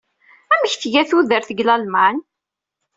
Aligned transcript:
Amek 0.53 0.73
tga 0.75 1.01
tudert 1.09 1.49
deg 1.49 1.63
Lalman? 1.63 2.15